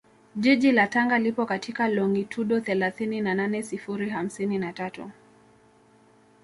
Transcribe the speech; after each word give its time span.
Jiji 0.35 0.71
la 0.71 0.87
Tanga 0.87 1.19
lipo 1.19 1.45
katika 1.45 1.87
longitudo 1.87 2.59
thelathini 2.61 3.21
na 3.21 3.33
nane 3.33 3.63
sifuri 3.63 4.09
hamsini 4.09 4.57
na 4.57 4.73
tatu 4.73 5.11